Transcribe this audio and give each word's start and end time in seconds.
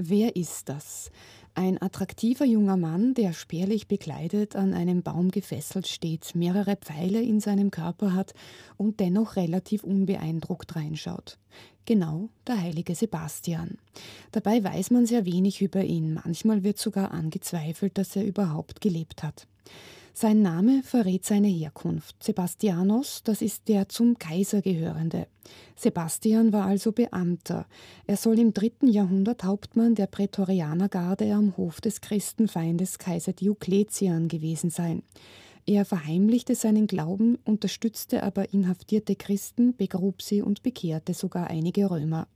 Wer 0.00 0.36
ist 0.36 0.68
das? 0.68 1.10
Ein 1.56 1.82
attraktiver 1.82 2.44
junger 2.44 2.76
Mann, 2.76 3.14
der 3.14 3.32
spärlich 3.32 3.88
bekleidet 3.88 4.54
an 4.54 4.72
einem 4.72 5.02
Baum 5.02 5.32
gefesselt 5.32 5.88
steht, 5.88 6.36
mehrere 6.36 6.76
Pfeile 6.76 7.20
in 7.20 7.40
seinem 7.40 7.72
Körper 7.72 8.14
hat 8.14 8.32
und 8.76 9.00
dennoch 9.00 9.34
relativ 9.34 9.82
unbeeindruckt 9.82 10.76
reinschaut. 10.76 11.36
Genau, 11.84 12.28
der 12.46 12.60
heilige 12.60 12.94
Sebastian. 12.94 13.78
Dabei 14.30 14.62
weiß 14.62 14.92
man 14.92 15.04
sehr 15.04 15.26
wenig 15.26 15.60
über 15.60 15.82
ihn. 15.82 16.20
Manchmal 16.24 16.62
wird 16.62 16.78
sogar 16.78 17.10
angezweifelt, 17.10 17.98
dass 17.98 18.14
er 18.14 18.24
überhaupt 18.24 18.80
gelebt 18.80 19.24
hat. 19.24 19.48
Sein 20.20 20.42
Name 20.42 20.82
verrät 20.82 21.24
seine 21.24 21.46
Herkunft. 21.46 22.20
Sebastianos, 22.24 23.22
das 23.22 23.40
ist 23.40 23.68
der 23.68 23.88
zum 23.88 24.18
Kaiser 24.18 24.62
gehörende. 24.62 25.28
Sebastian 25.76 26.52
war 26.52 26.66
also 26.66 26.90
Beamter. 26.90 27.66
Er 28.08 28.16
soll 28.16 28.40
im 28.40 28.52
dritten 28.52 28.88
Jahrhundert 28.88 29.44
Hauptmann 29.44 29.94
der 29.94 30.08
Prätorianergarde 30.08 31.32
am 31.32 31.56
Hof 31.56 31.80
des 31.80 32.00
Christenfeindes 32.00 32.98
Kaiser 32.98 33.32
Diokletian 33.32 34.26
gewesen 34.26 34.70
sein. 34.70 35.04
Er 35.66 35.84
verheimlichte 35.84 36.56
seinen 36.56 36.88
Glauben, 36.88 37.38
unterstützte 37.44 38.24
aber 38.24 38.52
inhaftierte 38.52 39.14
Christen, 39.14 39.76
begrub 39.76 40.20
sie 40.20 40.42
und 40.42 40.64
bekehrte 40.64 41.14
sogar 41.14 41.46
einige 41.46 41.92
Römer. 41.92 42.26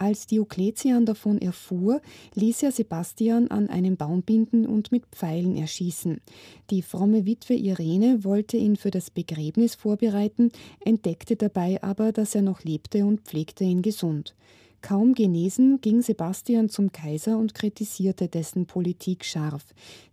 Als 0.00 0.26
Diokletian 0.26 1.04
davon 1.04 1.42
erfuhr, 1.42 2.00
ließ 2.34 2.62
er 2.62 2.72
Sebastian 2.72 3.48
an 3.48 3.68
einen 3.68 3.98
Baum 3.98 4.22
binden 4.22 4.64
und 4.64 4.90
mit 4.92 5.04
Pfeilen 5.12 5.56
erschießen. 5.56 6.22
Die 6.70 6.80
fromme 6.80 7.26
Witwe 7.26 7.52
Irene 7.52 8.24
wollte 8.24 8.56
ihn 8.56 8.76
für 8.76 8.90
das 8.90 9.10
Begräbnis 9.10 9.74
vorbereiten, 9.74 10.52
entdeckte 10.82 11.36
dabei 11.36 11.82
aber, 11.82 12.12
dass 12.12 12.34
er 12.34 12.40
noch 12.40 12.64
lebte 12.64 13.04
und 13.04 13.20
pflegte 13.20 13.64
ihn 13.64 13.82
gesund. 13.82 14.34
Kaum 14.82 15.14
genesen 15.14 15.80
ging 15.80 16.00
Sebastian 16.00 16.68
zum 16.68 16.90
Kaiser 16.90 17.36
und 17.36 17.54
kritisierte 17.54 18.28
dessen 18.28 18.66
Politik 18.66 19.24
scharf. 19.24 19.64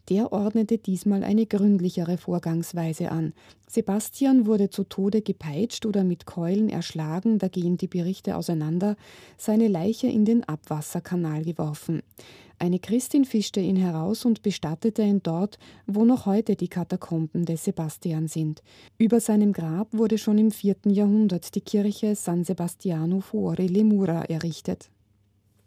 Der 0.10 0.32
ordnete 0.32 0.78
diesmal 0.78 1.24
eine 1.24 1.46
gründlichere 1.46 2.18
Vorgangsweise 2.18 3.12
an. 3.12 3.34
Sebastian 3.70 4.46
wurde 4.46 4.70
zu 4.70 4.84
Tode 4.84 5.22
gepeitscht 5.22 5.86
oder 5.86 6.04
mit 6.04 6.26
Keulen 6.26 6.70
erschlagen, 6.70 7.40
da 7.40 7.48
gehen 7.48 7.78
die 7.78 7.88
Berichte 7.88 8.36
auseinander, 8.36 8.96
seine 9.38 9.68
Leiche 9.68 10.08
in 10.08 10.26
den 10.26 10.44
Abwasserkanal 10.44 11.44
geworfen. 11.44 12.02
Eine 12.60 12.80
Christin 12.80 13.24
fischte 13.24 13.60
ihn 13.60 13.76
heraus 13.76 14.26
und 14.26 14.42
bestattete 14.42 15.04
ihn 15.04 15.22
dort, 15.22 15.60
wo 15.86 16.06
noch 16.06 16.26
heute 16.26 16.56
die 16.56 16.68
Katakomben 16.68 17.46
des 17.46 17.66
Sebastian 17.66 18.28
sind. 18.28 18.64
Über 18.98 19.20
seinem 19.20 19.54
Grab 19.54 19.94
wurde 19.94 20.18
schon 20.18 20.40
im 20.40 20.50
vierten 20.50 20.90
Jahrhundert 20.90 21.54
die 21.54 21.62
Kirche 21.62 22.16
San 22.16 22.44
Sebastiano 22.44 23.20
fuori 23.20 23.68
le 23.68 23.84
Mura 23.84 24.24
errichtet. 24.24 24.90